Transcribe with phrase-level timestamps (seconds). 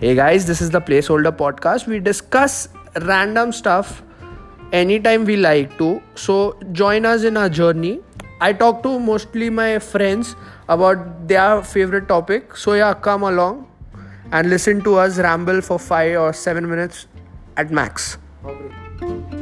[0.00, 1.86] Hey guys, this is the Placeholder Podcast.
[1.86, 2.70] We discuss
[3.02, 4.02] random stuff
[4.72, 6.00] anytime we like to.
[6.14, 8.00] So join us in our journey.
[8.40, 10.36] I talk to mostly my friends
[10.70, 12.56] about their favorite topic.
[12.56, 13.68] So yeah, come along
[14.32, 17.06] and listen to us ramble for five or seven minutes
[17.58, 18.16] at max.
[18.42, 19.39] Okay.